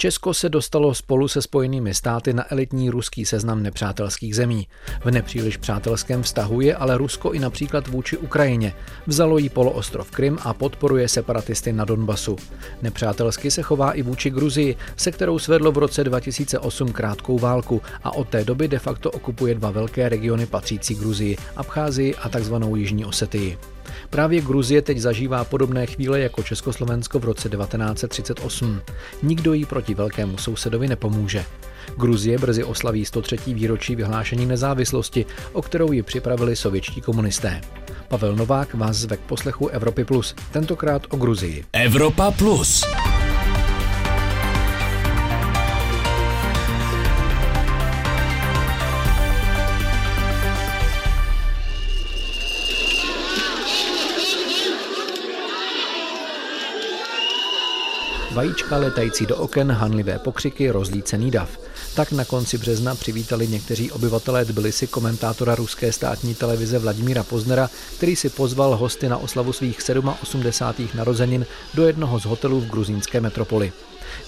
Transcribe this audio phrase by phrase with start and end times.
[0.00, 4.68] Česko se dostalo spolu se Spojenými státy na elitní ruský seznam nepřátelských zemí.
[5.04, 8.74] V nepříliš přátelském vztahu je ale Rusko i například vůči Ukrajině.
[9.06, 12.36] Vzalo jí poloostrov Krym a podporuje separatisty na Donbasu.
[12.82, 18.14] Nepřátelsky se chová i vůči Gruzii, se kterou svedlo v roce 2008 krátkou válku a
[18.14, 22.54] od té doby de facto okupuje dva velké regiony patřící Gruzii, Abcházii a tzv.
[22.74, 23.58] Jižní Osetii.
[24.10, 28.80] Právě Gruzie teď zažívá podobné chvíle jako Československo v roce 1938.
[29.22, 31.44] Nikdo jí proti velkému sousedovi nepomůže.
[31.96, 33.38] Gruzie brzy oslaví 103.
[33.46, 37.60] výročí vyhlášení nezávislosti, o kterou ji připravili sovětští komunisté.
[38.08, 41.64] Pavel Novák vás zve k poslechu Evropy Plus, tentokrát o Gruzii.
[41.72, 42.84] Evropa Plus.
[58.40, 61.58] Vajíčka letající do oken, hanlivé pokřiky, rozlícený dav.
[61.94, 68.16] Tak na konci března přivítali někteří obyvatelé Tbilisi komentátora ruské státní televize Vladimíra Poznera, který
[68.16, 69.78] si pozval hosty na oslavu svých
[70.22, 70.88] 87.
[70.94, 73.72] narozenin do jednoho z hotelů v gruzínské metropoli.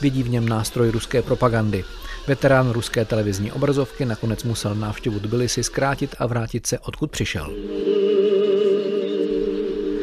[0.01, 1.85] Vidí v něm nástroj ruské propagandy.
[2.27, 7.53] Veterán ruské televizní obrazovky nakonec musel návštěvu Tbilisi zkrátit a vrátit se odkud přišel.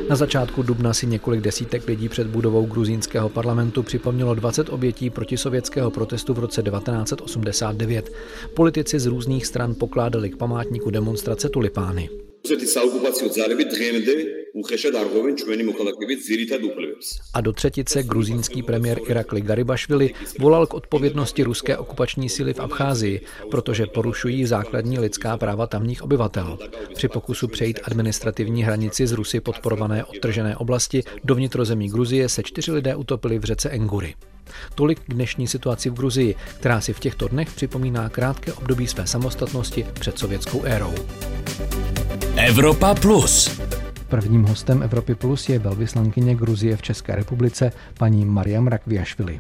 [0.10, 5.92] Na začátku dubna si několik desítek lidí před budovou gruzínského parlamentu připomnělo 20 obětí protisovětského
[5.92, 8.12] protestu v roce 1989.
[8.54, 12.10] Politici z různých stran pokládali k památníku demonstrace tulipány.
[17.34, 23.22] A do třetice gruzínský premiér Irakli Garibašvili volal k odpovědnosti ruské okupační síly v Abcházii,
[23.52, 26.58] protože porušují základní lidská práva tamních obyvatel.
[26.96, 32.72] Při pokusu přejít administrativní hranici z Rusy podporované odtržené oblasti do vnitrozemí Gruzie se čtyři
[32.72, 34.16] lidé utopili v řece Engury.
[34.76, 39.08] Tolik k dnešní situaci v Gruzii, která si v těchto dnech připomíná krátké období své
[39.08, 40.94] samostatnosti před sovětskou érou.
[42.48, 43.62] Evropa Plus.
[44.10, 49.40] Prvním hostem Evropy Plus je velvyslankyně Gruzie v České republice, paní Mariam Rakviašvili.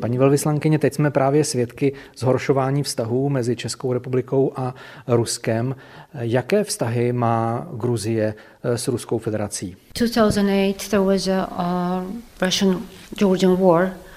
[0.00, 4.74] Paní velvyslankyně, teď jsme právě svědky zhoršování vztahů mezi Českou republikou a
[5.06, 5.76] Ruskem.
[6.14, 9.76] Jaké vztahy má Gruzie s Ruskou federací?
[9.98, 12.04] 2008 there was a, a
[12.40, 14.09] Russian-Georgian war Uh, uh,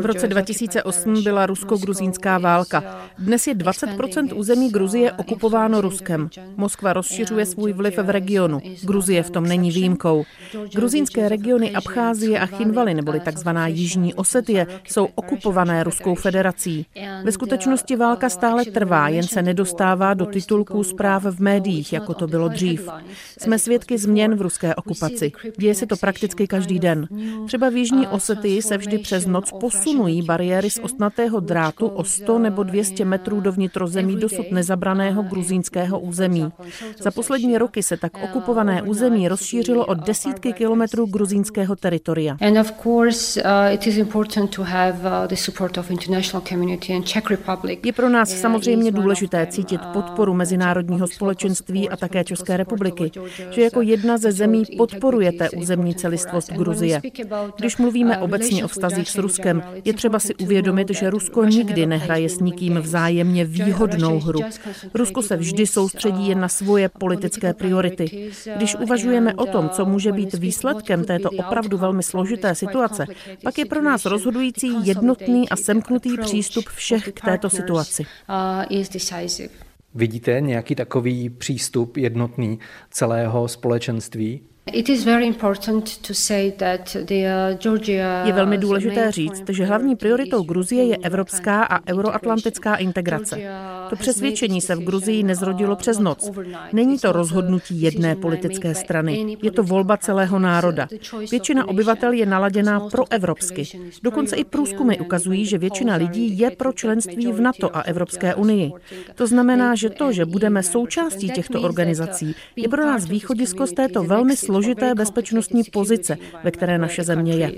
[0.00, 3.00] v roce 2008 byla rusko-gruzínská válka.
[3.18, 6.28] Dnes je 20% území Gruzie okupováno Ruskem.
[6.56, 8.60] Moskva rozšiřuje svůj vliv v regionu.
[8.82, 10.24] Gruzie v tom není výjimkou.
[10.74, 16.86] Gruzínské regiony Abcházie a Chinvaly, neboli takzvaná Jižní Osetie, jsou okupované Ruskou federací.
[17.24, 22.26] Ve skutečnosti válka stále trvá, jen se nedostává do titulků zpráv v médiích, jako to
[22.26, 22.88] bylo dřív.
[23.38, 25.32] Jsme svědky změn v ruské okupaci.
[25.56, 27.08] Děje Děje se to prakticky každý den.
[27.46, 32.38] Třeba v Jižní Osety se vždy přes noc posunují bariéry z ostnatého drátu o 100
[32.38, 36.52] nebo 200 metrů do vnitrozemí dosud nezabraného gruzínského území.
[37.00, 42.36] Za poslední roky se tak okupované území rozšířilo o desítky kilometrů gruzínského teritoria.
[47.84, 53.10] Je pro nás samozřejmě důležité cítit podporu mezinárodního společenství a také České republiky,
[53.50, 57.00] že jako jedna ze zemí podporujete územní celistvost Gruzie.
[57.56, 62.28] Když mluvíme obecně o vztazích s Ruskem, je třeba si uvědomit, že Rusko nikdy nehraje
[62.28, 64.40] s nikým vzájemně výhodnou hru.
[64.94, 68.30] Rusko se vždy soustředí jen na svoje politické priority.
[68.56, 73.06] Když uvažujeme o tom, co může být výsledkem této opravdu velmi složité situace,
[73.44, 78.04] pak je pro nás rozhodující jednotný a semknutý přístup všech k této situaci.
[79.94, 82.58] Vidíte nějaký takový přístup jednotný
[82.90, 84.40] celého společenství?
[88.24, 93.40] Je velmi důležité říct, že hlavní prioritou Gruzie je evropská a euroatlantická integrace.
[93.90, 96.30] To přesvědčení se v Gruzii nezrodilo přes noc.
[96.72, 100.88] Není to rozhodnutí jedné politické strany, je to volba celého národa.
[101.30, 103.64] Většina obyvatel je naladěná proevropsky.
[104.02, 108.72] Dokonce i průzkumy ukazují, že většina lidí je pro členství v NATO a Evropské unii.
[109.14, 114.02] To znamená, že to, že budeme součástí těchto organizací, je pro nás východisko z této
[114.02, 114.53] velmi složité
[114.94, 117.52] bezpečnostní pozice, ve které naše země je.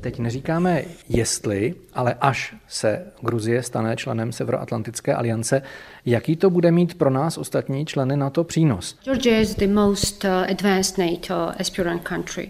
[0.00, 5.62] Teď neříkáme jestli, ale až se Gruzie stane členem Severoatlantické aliance,
[6.06, 8.96] jaký to bude mít pro nás ostatní členy NATO přínos?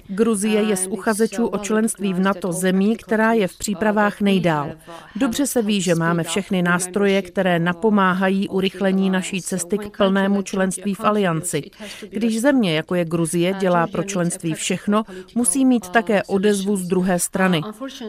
[0.07, 4.71] Gruzie je z uchazečů o členství v NATO zemí, která je v přípravách nejdál.
[5.17, 10.95] Dobře se ví, že máme všechny nástroje, které napomáhají urychlení naší cesty k plnému členství
[10.95, 11.71] v alianci.
[12.11, 15.03] Když země, jako je Gruzie, dělá pro členství všechno,
[15.35, 17.61] musí mít také odezvu z druhé strany.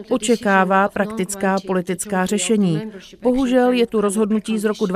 [0.08, 2.80] Očekává praktická politická řešení.
[3.22, 4.86] Bohužel je tu rozhodnutí z roku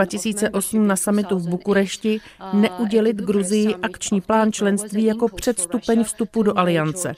[0.48, 2.20] 2008 na samitu v Bukurešti
[2.52, 7.14] neudělit Gruzii akční plán členství jako předstupeň vstupu do aliance.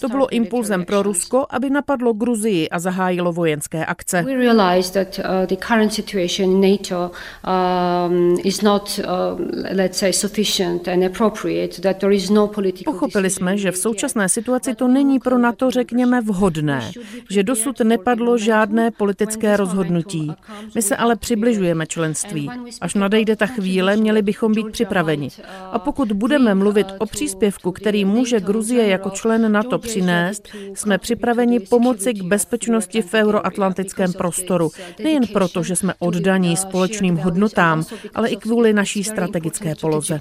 [0.00, 4.24] To bylo impulzem pro Rusko, aby napadlo Gruzii a zahájilo vojenské akce.
[12.84, 16.90] Pochopili jsme, že v současné situaci to není pro NATO, řekněme, vhodné,
[17.30, 20.32] že dosud nepadlo žádné politické rozhodnutí.
[20.74, 22.50] My se ale přibližujeme členství.
[22.80, 25.28] Až nadejde ta chvíle, měli bychom být připraveni.
[25.72, 31.60] A pokud budeme mluvit o příspěvku, který může Gruzie jako člen NATO přinést, jsme připraveni
[31.60, 34.70] pomoci k bezpečnosti v euroatlantickém prostoru.
[35.04, 37.84] Nejen proto, že jsme oddaní společným hodnotám,
[38.14, 40.20] ale i kvůli naší strategické poloze.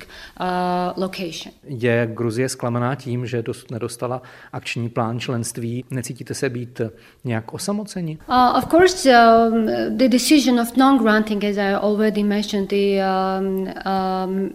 [1.63, 4.21] Je Gruzie zklamaná tím, že dosud nedostala
[4.53, 5.85] akční plán členství?
[5.89, 6.81] Necítíte se být
[7.23, 8.17] nějak osamoceni?
[8.29, 9.65] Uh, of course, um,
[9.97, 13.67] the decision of non-granting, as I already um,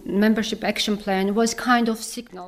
[0.07, 0.35] um.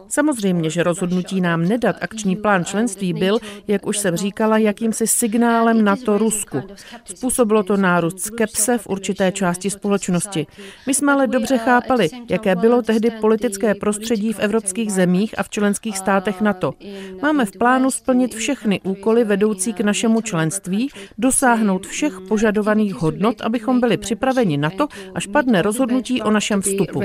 [0.08, 5.84] Samozřejmě, že rozhodnutí nám nedat akční plán členství byl, jak už jsem říkala, jakýmsi signálem
[5.84, 6.62] na to Rusku.
[7.06, 10.48] Způsobilo to nárůst skepse v určité části společnosti.
[10.88, 15.50] My jsme ale dobře chápali, jaké bylo tehdy politické prostředí v evropských zemích a v
[15.50, 16.74] členských státech NATO.
[17.22, 23.80] Máme v plánu splnit všechny úkoly vedoucí k našemu členství, dosáhnout všech požadovaných hodnot, abychom
[23.80, 27.02] byli připraveni na to, až padne rozhodnutí o našem vstupu.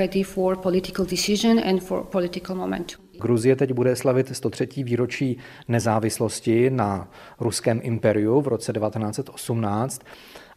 [3.21, 4.83] Gruzie teď bude slavit 103.
[4.83, 5.37] výročí
[5.67, 10.01] nezávislosti na ruském imperiu v roce 1918.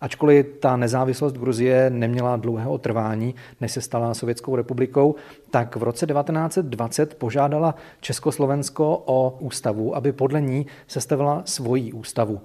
[0.00, 5.14] Ačkoliv ta nezávislost Gruzie neměla dlouhého trvání, než se stala Sovětskou republikou,
[5.50, 12.40] tak v roce 1920 požádala Československo o ústavu, aby podle ní sestavila svoji ústavu.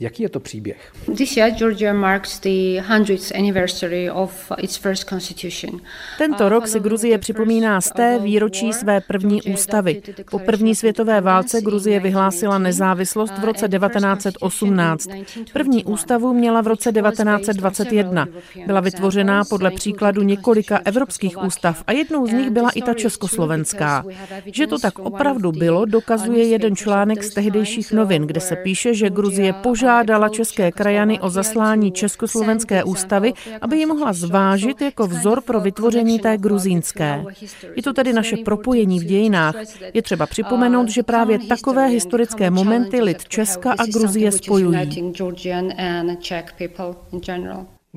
[0.00, 0.92] Jaký je to příběh?
[1.16, 5.80] This year Georgia marks the 100th anniversary of its first constitution.
[6.18, 10.02] Tento rok si Gruzie připomíná z té výročí své první ústavy.
[10.30, 15.08] Po první světové válce Gruzie vyhlásila nezávislost v roce 1918.
[15.52, 18.26] První ústavu měla v roce 1921.
[18.66, 24.04] Byla vytvořená podle příkladu několika evropských ústav a jednou z nich byla i ta československá.
[24.46, 29.10] Že to tak opravdu bylo, dokazuje jeden článek z tehdejších novin, kde se píše, že
[29.10, 35.40] Gruzie požádala požádala české krajany o zaslání Československé ústavy, aby ji mohla zvážit jako vzor
[35.40, 37.24] pro vytvoření té gruzínské.
[37.76, 39.54] Je to tedy naše propojení v dějinách.
[39.94, 45.12] Je třeba připomenout, že právě takové historické momenty lid Česka a Gruzie spojují.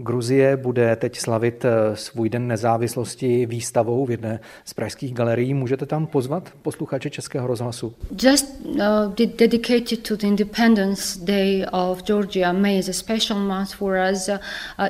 [0.03, 5.53] Gruzie bude teď slavit eh, svůj den nezávislosti výstavou v jedné z pražských galerií.
[5.53, 7.93] Můžete tam pozvat posluchače Českého rozhlasu?
[8.23, 8.79] Just uh,
[9.37, 14.29] dedicated to the Independence Day of Georgia, May is a special month for us.
[14.29, 14.37] Uh,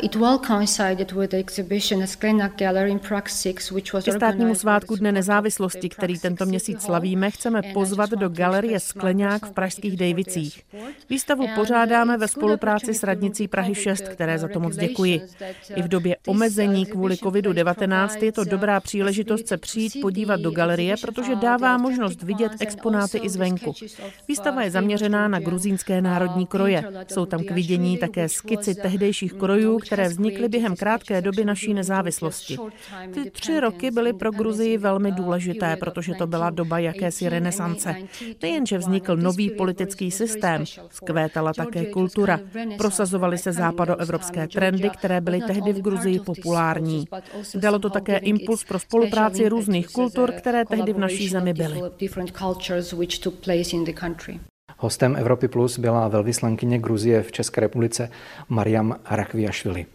[0.02, 4.12] it well coincided with the exhibition at Sklenak Gallery in Prague 6, which was Ke
[4.12, 9.98] státnímu svátku Dne nezávislosti, který tento měsíc slavíme, chceme pozvat do galerie Skleňák v pražských
[9.98, 10.62] Dejvicích.
[11.10, 15.22] Výstavu pořádáme ve spolupráci s radnicí Prahy 6, které za to moc děkuji děkuji.
[15.76, 20.96] I v době omezení kvůli COVID-19 je to dobrá příležitost se přijít podívat do galerie,
[21.02, 23.74] protože dává možnost vidět exponáty i zvenku.
[24.28, 26.84] Výstava je zaměřená na gruzínské národní kroje.
[27.08, 32.58] Jsou tam k vidění také skici tehdejších krojů, které vznikly během krátké doby naší nezávislosti.
[33.14, 37.96] Ty tři roky byly pro Gruzii velmi důležité, protože to byla doba jakési renesance.
[38.42, 42.40] Nejenže vznikl nový politický systém, zkvétala také kultura,
[42.78, 47.06] prosazovaly se západoevropské trendy, které byly tehdy v Gruzii populární.
[47.56, 51.82] Dalo to také impuls pro spolupráci různých kultur, které tehdy v naší zemi byly.
[54.78, 58.10] Hostem Evropy Plus byla velvyslankyně Gruzie v České republice
[58.50, 59.86] Mariam Rakviašvili.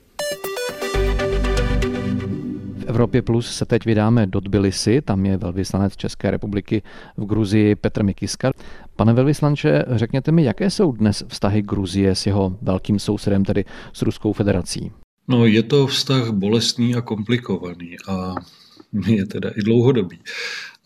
[2.86, 6.82] Evropě Plus se teď vydáme do Tbilisi, tam je velvyslanec České republiky
[7.16, 8.52] v Gruzii Petr Mikiska.
[8.96, 14.02] Pane velvyslanče, řekněte mi, jaké jsou dnes vztahy Gruzie s jeho velkým sousedem, tedy s
[14.02, 14.92] Ruskou federací?
[15.28, 18.34] No, je to vztah bolestný a komplikovaný a
[19.06, 20.18] je teda i dlouhodobý.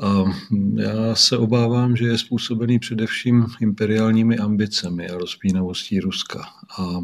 [0.00, 0.24] A
[0.76, 6.40] já se obávám, že je způsobený především imperiálními ambicemi a rozpínavostí Ruska.
[6.78, 7.00] A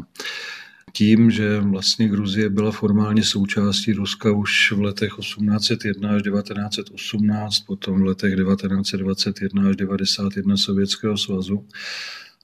[0.95, 8.01] tím, že vlastně Gruzie byla formálně součástí Ruska už v letech 1801 až 1918, potom
[8.01, 11.67] v letech 1921 až 1991 Sovětského svazu.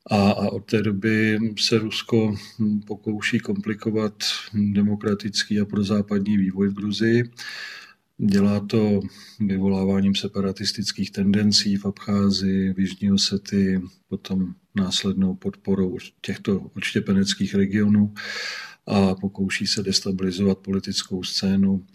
[0.10, 2.36] A, a od té doby se Rusko
[2.88, 4.14] pokouší komplikovat
[4.54, 7.24] demokratický a prozápadní vývoj v Gruzii.
[8.24, 9.00] Dělá to
[9.40, 18.14] vyvoláváním separatistických tendencí v Abcházii, v Jižní Osety, potom následnou podporou těchto odštěpeneckých regionů
[18.86, 21.86] a pokouší se destabilizovat politickou scénu.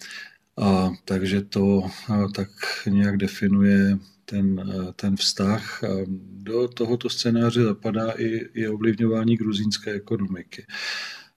[0.56, 1.82] A takže to
[2.34, 2.48] tak
[2.88, 5.84] nějak definuje ten, ten vztah.
[5.84, 5.88] A
[6.32, 10.66] do tohoto scénáře zapadá i, i ovlivňování gruzínské ekonomiky.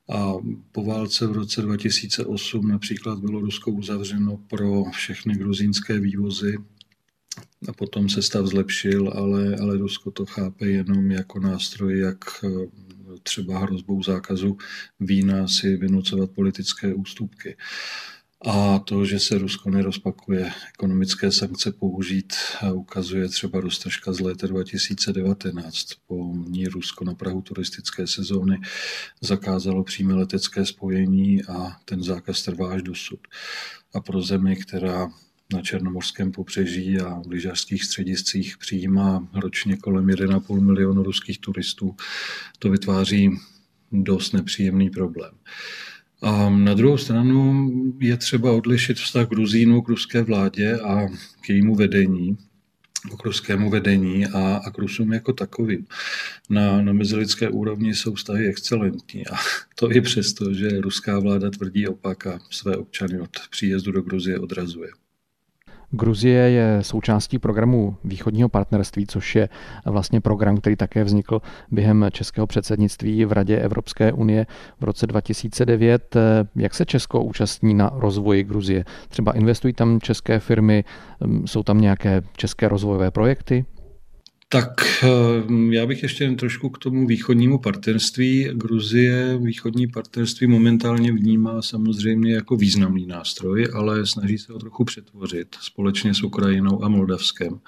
[0.10, 0.34] A
[0.72, 6.58] po válce v roce 2008 například bylo Rusko uzavřeno pro všechny gruzínské vývozy
[7.68, 12.50] a potom se stav zlepšil, ale, ale Rusko to chápe jenom jako nástroj, jak eh,
[13.24, 14.58] třeba hrozbou zákazu
[15.00, 17.58] vína si vynucovat politické ústupky.
[18.46, 22.34] A to, že se Rusko nerozpakuje ekonomické sankce použít,
[22.74, 25.88] ukazuje třeba roztržka z léta 2019.
[26.08, 28.58] Po ní Rusko na Prahu turistické sezóny
[29.22, 33.20] zakázalo přímé letecké spojení a ten zákaz trvá až dosud.
[33.94, 35.08] A pro zemi, která
[35.54, 41.96] na Černomorském pobřeží a v lyžařských střediscích přijímá ročně kolem 1,5 milionu ruských turistů,
[42.60, 43.30] to vytváří
[43.92, 45.32] dost nepříjemný problém.
[46.22, 51.08] A na druhou stranu je třeba odlišit vztah Gruzínu k ruské vládě a
[51.42, 52.38] k jejímu vedení,
[53.20, 55.86] k ruskému vedení a, a k Rusům jako takovým.
[56.50, 59.36] Na, na mezilidské úrovni jsou vztahy excelentní a
[59.76, 64.40] to i přesto, že ruská vláda tvrdí opak a své občany od příjezdu do Gruzie
[64.40, 64.90] odrazuje.
[65.92, 69.50] Gruzie je součástí programu východního partnerství, což je
[69.86, 71.42] vlastně program, který také vznikl
[71.72, 74.48] během českého předsednictví v Radě Evropské unie
[74.80, 76.18] v roce 2009.
[76.56, 78.86] Jak se Česko účastní na rozvoji Gruzie?
[79.10, 80.84] Třeba investují tam české firmy,
[81.46, 83.66] jsou tam nějaké české rozvojové projekty?
[84.52, 85.08] Tak eh,
[85.70, 88.50] já bych ještě jen trošku k tomu východnímu partnerství.
[88.54, 95.56] Gruzie východní partnerství momentálně vnímá samozřejmě jako významný nástroj, ale snaží se ho trochu přetvořit
[95.62, 97.60] společně s Ukrajinou a Moldavskem.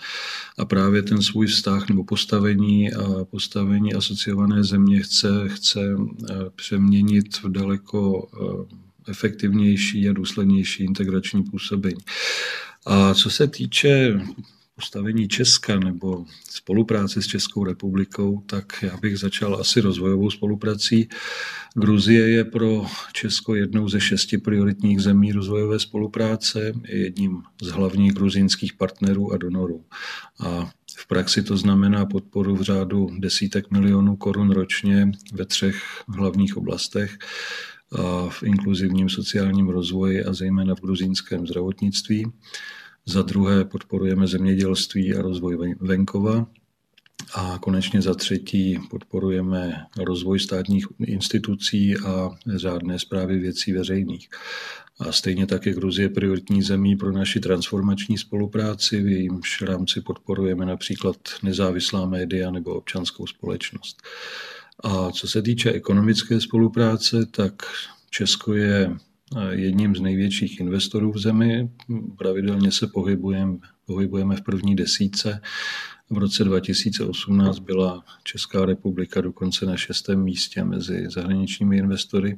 [0.58, 7.38] A právě ten svůj vztah nebo postavení a postavení asociované země chce, chce eh, přeměnit
[7.38, 12.02] v daleko eh, efektivnější a důslednější integrační působení.
[12.86, 14.20] A co se týče
[14.76, 21.10] postavení Česka nebo spolupráce s Českou republikou, tak já bych začal asi rozvojovou spoluprací.
[21.76, 28.14] Gruzie je pro Česko jednou ze šesti prioritních zemí rozvojové spolupráce, je jedním z hlavních
[28.14, 29.86] gruzínských partnerů a donorů.
[30.40, 36.58] A v praxi to znamená podporu v řádu desítek milionů korun ročně ve třech hlavních
[36.58, 37.18] oblastech
[38.30, 42.32] v inkluzivním sociálním rozvoji a zejména v gruzínském zdravotnictví.
[43.06, 46.48] Za druhé podporujeme zemědělství a rozvoj venkova.
[47.36, 54.30] A konečně za třetí podporujeme rozvoj státních institucí a řádné zprávy věcí veřejných.
[55.00, 60.66] A stejně tak je Gruzie prioritní zemí pro naši transformační spolupráci, v jejímž rámci podporujeme
[60.66, 64.02] například nezávislá média nebo občanskou společnost.
[64.84, 67.54] A co se týče ekonomické spolupráce, tak
[68.10, 68.96] Česko je
[69.52, 71.70] jedním z největších investorů v zemi.
[72.18, 75.42] Pravidelně se pohybujeme, pohybujeme v první desíce.
[76.10, 82.38] V roce 2018 byla Česká republika dokonce na šestém místě mezi zahraničními investory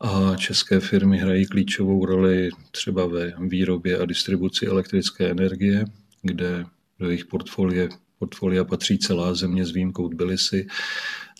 [0.00, 5.84] a české firmy hrají klíčovou roli třeba ve výrobě a distribuci elektrické energie,
[6.22, 6.64] kde
[6.98, 7.88] do jejich portfolie,
[8.18, 10.66] portfolia patří celá země s výjimkou Tbilisi,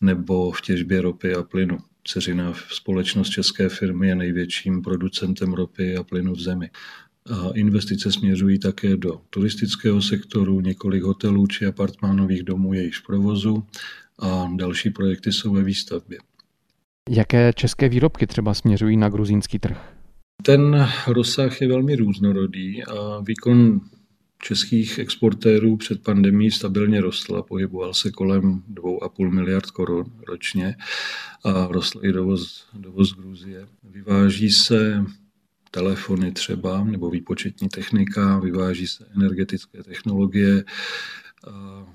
[0.03, 1.79] nebo v těžbě ropy a plynu.
[2.05, 6.71] Ceřina společnost české firmy je největším producentem ropy a plynu v zemi.
[7.31, 13.07] A investice směřují také do turistického sektoru, několik hotelů či apartmánových domů je již v
[13.07, 13.67] provozu
[14.19, 16.19] a další projekty jsou ve výstavbě.
[17.11, 19.95] Jaké české výrobky třeba směřují na gruzínský trh?
[20.43, 23.81] Ten rozsah je velmi různorodý a výkon
[24.43, 30.77] českých exportérů před pandemí stabilně rostl a pohyboval se kolem 2,5 miliard korun ročně
[31.45, 33.69] a rostl i dovoz, dovoz Gruzie.
[33.83, 35.05] Vyváží se
[35.71, 40.65] telefony třeba, nebo výpočetní technika, vyváží se energetické technologie,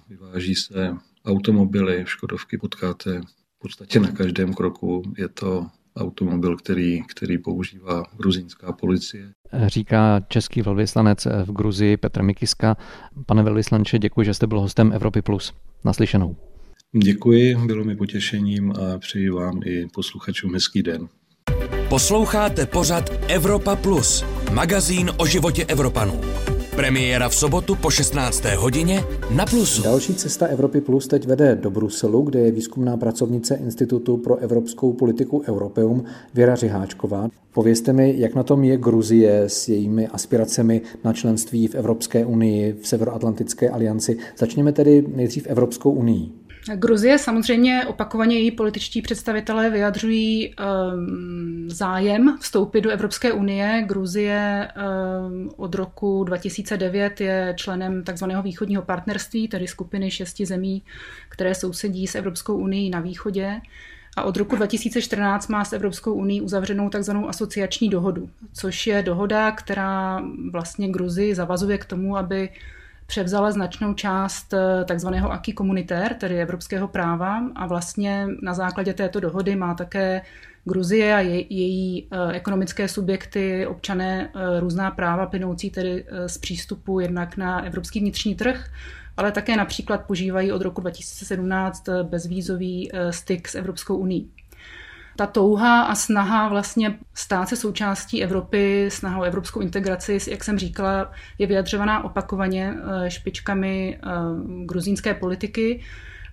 [0.09, 3.21] vyváží se automobily, Škodovky potkáte
[3.55, 5.13] v podstatě na každém kroku.
[5.17, 9.31] Je to automobil, který, který používá gruzínská policie.
[9.65, 12.77] Říká český velvyslanec v Gruzii Petr Mikiska.
[13.25, 15.21] Pane velvyslanče, děkuji, že jste byl hostem Evropy+.
[15.21, 15.53] Plus.
[15.85, 16.35] Naslyšenou.
[17.03, 21.07] Děkuji, bylo mi potěšením a přeji vám i posluchačům hezký den.
[21.89, 26.21] Posloucháte pořad Evropa Plus, magazín o životě Evropanů.
[26.75, 28.43] Premiéra v sobotu po 16.
[28.57, 29.03] hodině
[29.35, 29.83] na Plusu.
[29.83, 34.93] Další cesta Evropy Plus teď vede do Bruselu, kde je výzkumná pracovnice Institutu pro evropskou
[34.93, 36.03] politiku Europeum
[36.33, 37.29] Věra Řiháčková.
[37.53, 42.75] Povězte mi, jak na tom je Gruzie s jejími aspiracemi na členství v Evropské unii,
[42.81, 44.17] v Severoatlantické alianci.
[44.37, 46.44] Začněme tedy nejdřív Evropskou unii.
[46.73, 53.83] Gruzie samozřejmě opakovaně její političtí představitelé vyjadřují um, zájem vstoupit do Evropské unie.
[53.87, 54.67] Gruzie
[55.27, 60.83] um, od roku 2009 je členem takzvaného východního partnerství, tedy skupiny šesti zemí,
[61.29, 63.61] které sousedí s Evropskou unii na východě.
[64.17, 69.51] A od roku 2014 má s Evropskou unii uzavřenou takzvanou asociační dohodu, což je dohoda,
[69.51, 72.49] která vlastně Gruzii zavazuje k tomu, aby
[73.05, 79.19] převzala značnou část eh, takzvaného aký komunitér, tedy evropského práva a vlastně na základě této
[79.19, 80.21] dohody má také
[80.67, 86.99] Gruzie a je, její eh, ekonomické subjekty, občané eh, různá práva plynoucí tedy z přístupu
[86.99, 88.69] jednak na evropský vnitřní trh,
[89.17, 94.29] ale také například požívají od roku 2017 bezvízový styk s Evropskou uní
[95.15, 100.59] ta touha a snaha vlastně stát se součástí Evropy, snaha o evropskou integraci, jak jsem
[100.59, 104.09] říkala, je vyjadřovaná opakovaně eh, špičkami eh,
[104.65, 105.81] gruzínské politiky.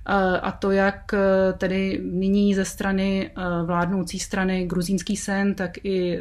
[0.08, 1.14] Eh, a to jak
[1.58, 3.30] tedy nyní ze strany
[3.64, 6.18] vládnoucí strany gruzínský sen, tak i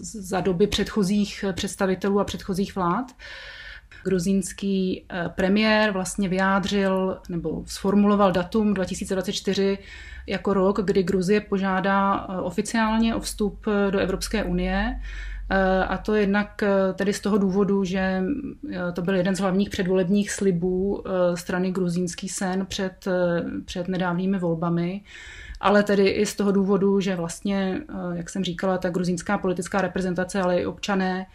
[0.00, 3.12] za doby předchozích představitelů a předchozích vlád.
[4.04, 9.78] Gruzínský premiér vlastně vyjádřil nebo sformuloval datum 2024
[10.28, 15.00] jako rok, kdy Gruzie požádá eh, oficiálně o vstup eh, do Evropské unie.
[15.50, 18.22] Eh, a to jednak tedy z toho důvodu, že
[18.92, 21.04] to byl jeden z hlavních předvolebních slibů
[21.34, 23.08] strany Gruzínský sen před,
[23.64, 25.00] před nedávnými volbami
[25.60, 27.80] ale tedy i z toho důvodu, že vlastně,
[28.14, 31.26] jak jsem říkala, ta gruzínská politická reprezentace, ale i občané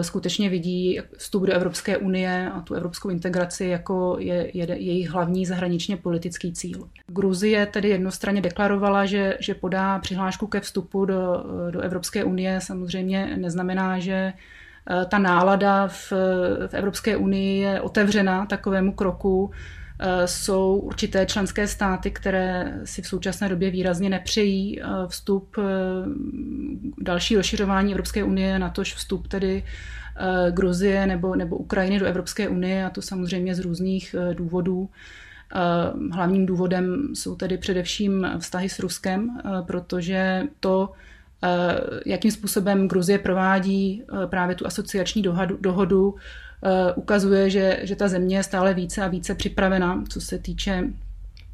[0.00, 5.46] skutečně vidí vstup do Evropské unie a tu evropskou integraci jako je, je jejich hlavní
[5.46, 6.88] zahraničně politický cíl.
[7.06, 12.60] Gruzie tedy jednostranně deklarovala, že, že podá přihlášku ke vstupu do, do Evropské unie.
[12.60, 14.32] Samozřejmě neznamená, že
[14.90, 16.12] eh, ta nálada v,
[16.66, 19.50] v Evropské unii je otevřena takovému kroku.
[20.00, 25.62] Eh, jsou určité členské státy, které si v současné době výrazně nepřejí eh, vstup, eh,
[26.98, 29.64] další rozšiřování Evropské unie, na tož vstup tedy
[30.50, 34.90] Gruzie nebo, nebo Ukrajiny do Evropské unie a to samozřejmě z různých důvodů.
[36.12, 40.92] Hlavním důvodem jsou tedy především vztahy s Ruskem, protože to,
[42.06, 46.14] jakým způsobem Gruzie provádí právě tu asociační dohodu, dohodu
[46.94, 50.84] ukazuje, že, že ta země je stále více a více připravena, co se týče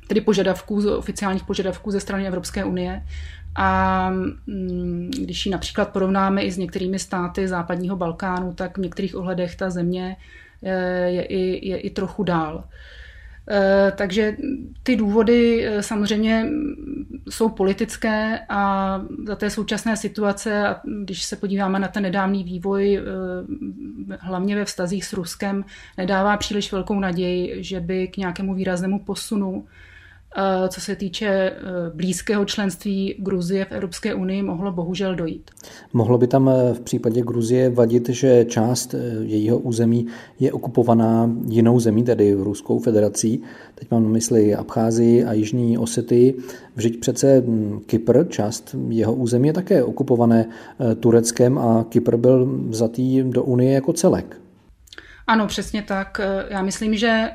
[0.09, 3.03] tedy požadavků, oficiálních požadavků ze strany Evropské unie.
[3.57, 9.17] A mm, když ji například porovnáme i s některými státy západního Balkánu, tak v některých
[9.17, 10.17] ohledech ta země
[10.62, 12.64] eh, je i, je i trochu dál.
[13.50, 14.37] Eh, takže
[14.83, 16.46] ty důvody eh, samozřejmě
[17.30, 22.96] jsou politické a za té současné situace, a když se podíváme na ten nedávný vývoj,
[22.96, 25.64] eh, hlavně ve vztazích s Ruskem,
[25.98, 29.66] nedává příliš velkou naději, že by k nějakému výraznému posunu
[30.68, 31.53] co se týče e,
[31.94, 35.51] blízkého členství Gruzie v Evropské unii, mohlo bohužel dojít.
[35.92, 40.07] Mohlo by tam e, v případě Gruzie vadit, že část jejího území
[40.40, 43.42] je okupovaná jinou zemí, tedy Ruskou federací.
[43.75, 46.35] Teď mám na mysli Abcházii a Jižní Osety.
[46.77, 47.42] Vždyť přece
[47.87, 50.49] Kypr, část jeho území je také okupované
[51.01, 54.40] Tureckem a Kypr byl vzatý do Unie jako celek.
[55.27, 56.20] Ano, přesně tak.
[56.49, 57.31] Já myslím, že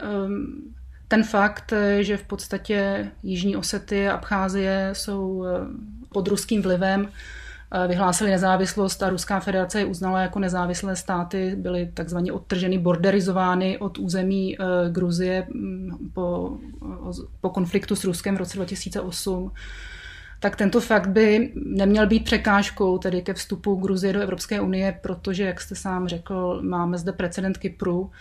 [1.10, 5.50] ten fakt, že v podstatě Jižní Osety a Abcházie jsou eh,
[6.10, 7.10] pod ruským vlivem,
[7.72, 13.78] eh, vyhlásili nezávislost a Ruská federace je uznala jako nezávislé státy, byly takzvaně odtrženy, borderizovány
[13.78, 16.58] od území eh, Gruzie mm, po,
[17.42, 19.52] po konfliktu s Ruskem v roce 2008
[20.40, 25.44] tak tento fakt by neměl být překážkou tedy ke vstupu Gruzie do Evropské unie, protože,
[25.44, 28.12] jak jste sám řekl, máme zde precedent Kypru,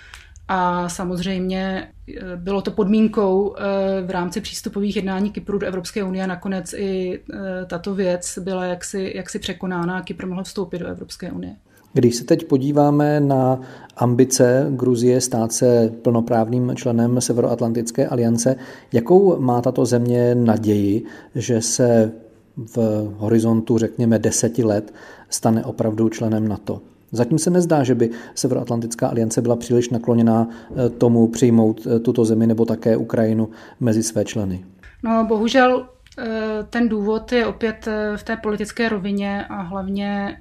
[0.49, 3.63] a samozřejmě eh, bylo to podmínkou eh,
[4.07, 9.13] v rámci přístupových jednání Kypru do Evropské unie nakonec i eh, tato věc byla jaksi,
[9.15, 11.57] jaksi překonána a Kypr mohl vstoupit do Evropské unie.
[11.93, 13.61] Když se teď podíváme na
[13.97, 18.57] ambice Gruzie stát se plnoprávným členem Severoatlantické aliance,
[18.93, 22.13] jakou má tato země naději, že se
[22.57, 24.95] v horizontu, řekněme, deseti let
[25.31, 26.81] stane opravdu členem NATO.
[27.12, 32.25] Zatím se nezdá, že by Severoatlantická aliance byla příliš nakloněná eh, tomu přijmout eh, tuto
[32.25, 34.64] zemi nebo také Ukrajinu mezi své členy.
[35.03, 35.87] No, bohužel
[36.18, 36.27] eh,
[36.71, 40.40] ten důvod je opět v té politické rovině a hlavně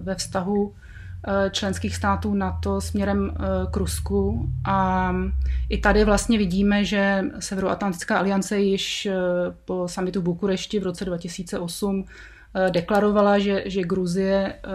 [0.00, 0.72] ve vztahu
[1.50, 3.34] členských států NATO směrem
[3.70, 4.48] k Rusku.
[4.64, 5.12] A
[5.68, 9.08] i tady vlastně vidíme, že Severoatlantická aliance již
[9.64, 12.33] po samitu v Bukurešti v roce 2008 Eh,
[12.70, 14.68] deklarovala, že, že Gruzie eh,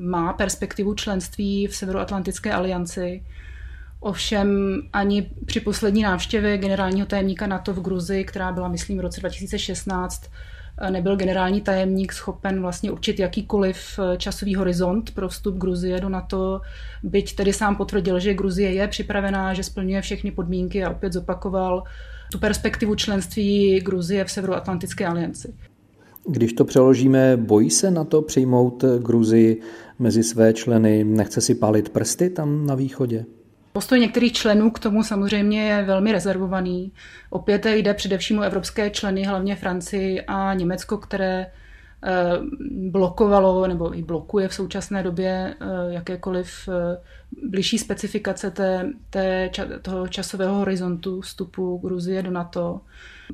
[0.00, 3.22] má perspektivu členství v Severoatlantické alianci.
[4.00, 9.20] Ovšem ani při poslední návštěvě generálního tajemníka NATO v Gruzii, která byla, myslím, v roce
[9.20, 10.30] 2016,
[10.80, 16.60] eh, nebyl generální tajemník schopen vlastně určit jakýkoliv časový horizont pro vstup Gruzie do NATO,
[17.02, 21.82] byť tedy sám potvrdil, že Gruzie je připravená, že splňuje všechny podmínky a opět zopakoval
[22.32, 25.54] tu perspektivu členství Gruzie v Severoatlantické alianci.
[26.28, 29.60] Když to přeložíme, bojí se na to přijmout Gruzii
[29.98, 33.24] mezi své členy, nechce si pálit prsty tam na východě?
[33.72, 36.92] Postoj některých členů k tomu samozřejmě je velmi rezervovaný.
[37.30, 41.46] Opět jde především o evropské členy, hlavně Francii a Německo, které
[42.90, 46.98] blokovalo nebo i blokuje v současné době eh, jakékoliv eh,
[47.50, 49.50] blížší specifikace té, té,
[49.82, 52.80] toho časového horizontu vstupu Gruzie do NATO.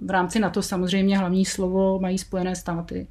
[0.03, 3.09] V rámci NATO samozřejmě hlavní slovo mají Spojené státy.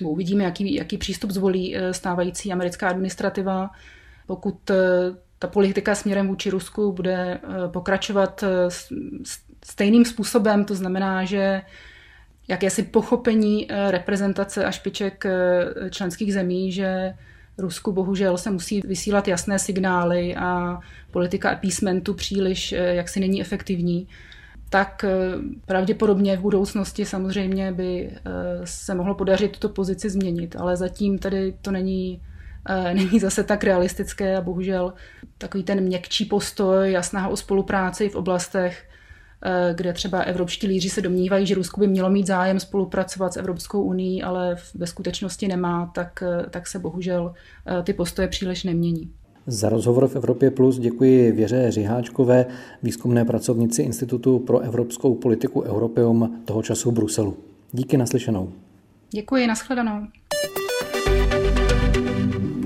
[0.00, 3.70] Uvidíme, jaký, jaký přístup zvolí eh, stávající americká administrativa.
[4.26, 4.76] Pokud eh,
[5.38, 8.44] ta politika směrem vůči Rusku bude eh, pokračovat
[9.64, 11.62] stejným způsobem, to znamená, že
[12.48, 15.24] jakési pochopení reprezentace a špiček
[15.90, 17.14] členských zemí, že
[17.58, 20.78] Rusku bohužel se musí vysílat jasné signály a
[21.10, 24.08] politika appeasementu příliš jaksi není efektivní,
[24.72, 25.10] tak eh,
[25.66, 28.20] pravděpodobně v budoucnosti samozřejmě by eh,
[28.64, 32.22] se mohlo podařit tuto pozici změnit, ale zatím tady to není,
[32.68, 34.92] eh, není zase tak realistické a bohužel
[35.38, 38.88] takový ten měkčí postoj a snaha o spolupráci v oblastech,
[39.74, 43.82] kde třeba evropští lídři se domnívají, že Rusko by mělo mít zájem spolupracovat s Evropskou
[43.82, 47.34] unii, ale ve skutečnosti nemá, tak, tak se bohužel
[47.84, 49.10] ty postoje příliš nemění.
[49.46, 52.46] Za rozhovor v Evropě Plus děkuji Věře Řiháčkové,
[52.82, 57.36] výzkumné pracovnici Institutu pro evropskou politiku Europeum toho času v Bruselu.
[57.72, 58.52] Díky naslyšenou.
[59.10, 60.06] Děkuji, nashledanou.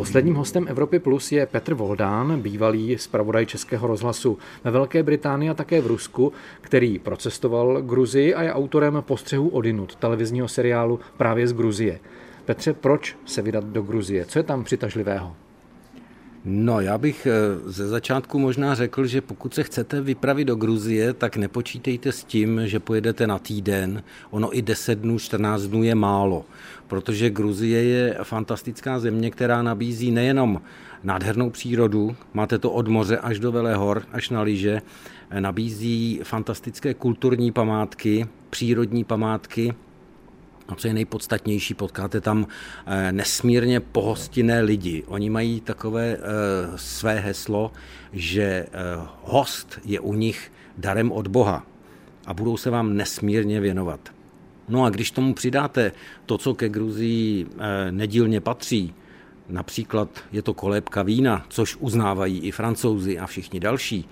[0.07, 5.55] Posledním hostem Evropy Plus je Petr Voldán, bývalý zpravodaj Českého rozhlasu ve Velké Británii a
[5.55, 11.53] také v Rusku, který procestoval Gruzii a je autorem postřehu odinut televizního seriálu právě z
[11.53, 12.01] Gruzie.
[12.45, 14.25] Petře, proč se vydat do Gruzie?
[14.25, 15.37] Co je tam přitažlivého?
[16.49, 21.13] No, já bych eh, ze začátku možná řekl, že pokud se chcete vypravit do Gruzie,
[21.13, 24.03] tak nepočítejte s tím, že pojedete na týden.
[24.31, 26.45] Ono i 10 dnů, 14 dnů je málo,
[26.87, 30.61] protože Gruzie je fantastická země, která nabízí nejenom
[31.05, 34.83] nádhernou přírodu, máte to od moře až do Velehor, až na lyže,
[35.41, 39.75] nabízí fantastické kulturní památky, přírodní památky,
[40.69, 42.47] a co je nejpodstatnější, potkáte tam
[42.87, 45.05] eh, nesmírně pohostinné lidi.
[45.07, 46.19] Oni mají takové eh,
[46.77, 47.73] své heslo,
[48.13, 48.67] že eh,
[49.23, 51.67] host je u nich darem od Boha
[52.27, 54.01] a budou se vám nesmírně věnovat.
[54.69, 55.93] No a když tomu přidáte
[56.27, 57.47] to, co ke Gruzii
[57.91, 58.95] nedílně patří,
[59.49, 64.09] například je to kolébka vína, což uznávají i francouzi a všichni další,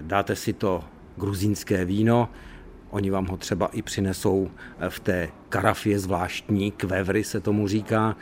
[0.00, 0.84] dáte si to
[1.16, 2.28] gruzínské víno,
[2.96, 8.16] Oni vám ho třeba i přinesou eh, v té karafě zvláštní, kvevry se tomu říká.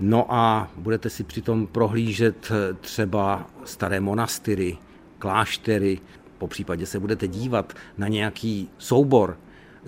[0.00, 4.78] No a budete si přitom prohlížet eh, třeba staré monastyry,
[5.18, 5.98] kláštery,
[6.38, 9.38] po případě se budete dívat na nějaký soubor,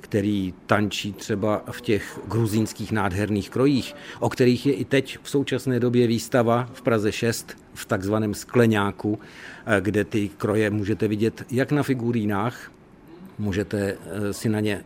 [0.00, 5.80] který tančí třeba v těch gruzínských nádherných krojích, o kterých je i teď v současné
[5.80, 9.18] době výstava v Praze 6 v takzvaném skleňáku,
[9.66, 12.72] eh, kde ty kroje můžete vidět jak na figurínách,
[13.42, 14.84] můžete eh, si na ně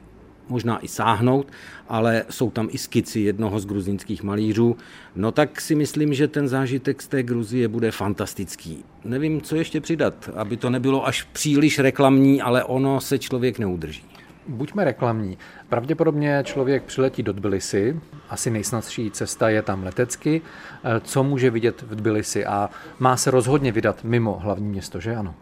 [0.49, 1.47] možná i sáhnout,
[1.89, 4.77] ale jsou tam i skici jednoho z gruzínských malířů,
[5.17, 8.85] no tak si myslím, že ten zážitek z té Gruzie bude fantastický.
[9.05, 14.05] Nevím, co ještě přidat, aby to nebylo až příliš reklamní, ale ono se člověk neudrží.
[14.49, 15.39] Buďme reklamní.
[15.69, 20.43] Pravděpodobně člověk přiletí do Tbilisi, asi nejsnadší cesta je tam letecky.
[20.85, 25.17] Eh, co může vidět v Tbilisi a má se rozhodně vydat mimo hlavní město, že
[25.17, 25.35] ano?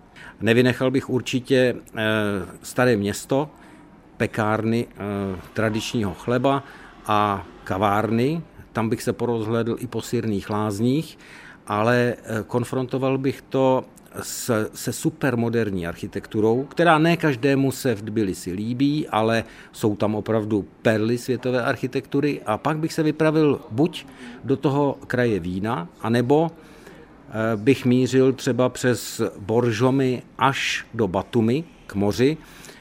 [0.45, 2.03] Nevynechal bych určitě eh,
[2.63, 3.51] staré město,
[4.17, 4.97] pekárny eh,
[5.55, 6.65] tradičního chleba
[7.07, 8.43] a kavárny.
[8.73, 11.19] Tam bych se porozhledl i po sírných lázních
[11.67, 12.15] ale
[12.47, 13.85] konfrontoval bych to
[14.23, 20.69] se, se supermoderní architekturou, která ne každému se v Tbilisi líbí, ale jsou tam opravdu
[20.83, 24.07] perly světové architektury a pak bych se vypravil buď
[24.45, 26.74] do toho kraje Vína, anebo eh,
[27.57, 32.37] bych mířil třeba přes Boržomy až do Batumi k moři,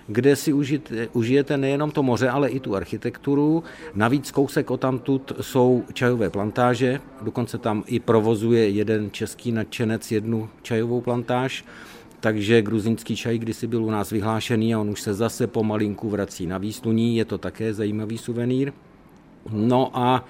[0.07, 3.63] kde si užijete, užijete nejenom to moře, ale i tu architekturu.
[3.95, 10.49] Navíc kousek o tamtud jsou čajové plantáže, dokonce tam i provozuje jeden český nadšenec jednu
[10.61, 11.65] čajovou plantáž,
[12.19, 16.47] takže gruzínský čaj kdysi byl u nás vyhlášený a on už se zase pomalinku vrací
[16.47, 18.71] na výsluní, je to také zajímavý suvenýr.
[19.51, 20.25] No a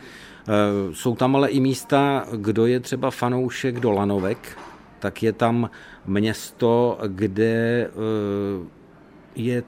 [0.93, 4.58] jsou tam ale i místa, kdo je třeba fanoušek do Lanovek,
[4.99, 5.69] tak je tam
[6.06, 7.89] město, kde e,
[9.36, 9.63] je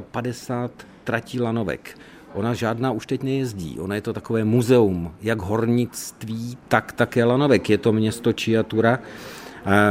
[0.00, 1.98] 53 tratí lanovek.
[2.34, 3.80] Ona žádná už teď nejezdí.
[3.80, 7.70] Ona je to takové muzeum, jak hornictví, tak také lanovek.
[7.70, 8.98] Je to město Čiatura.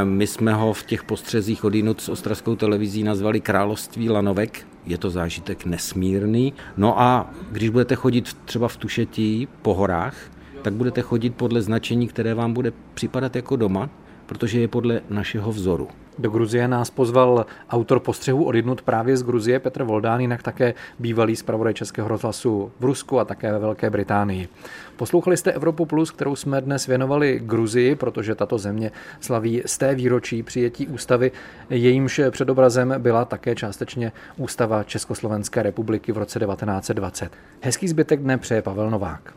[0.04, 4.68] My jsme ho v těch postřezích odinut s ostravskou televizí nazvali Království lanovek.
[4.88, 6.54] Je to zážitek nesmírný.
[6.78, 10.16] No a když budete chodit třeba v Tušetí po horách,
[10.62, 13.90] tak budete chodit podle značení, které vám bude připadat jako doma,
[14.26, 15.88] protože je podle našeho vzoru.
[16.20, 21.36] Do Gruzie nás pozval autor postřehu odjednut právě z Gruzie Petr Voldán, jinak také bývalý
[21.36, 24.48] zpravodaj Českého rozhlasu v Rusku a také ve Velké Británii.
[24.96, 29.96] Poslouchali jste Evropu Plus, kterou jsme dnes věnovali Gruzii, protože tato země slaví z té
[29.96, 31.32] výročí přijetí ústavy,
[31.70, 37.32] jejímž předobrazem byla také částečně ústava Československé republiky v roce 1920.
[37.62, 39.34] Hezký zbytek dne přeje Pavel Novák.